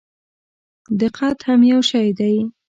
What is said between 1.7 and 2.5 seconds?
یو شی دی.